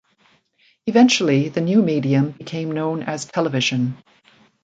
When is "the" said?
1.49-1.61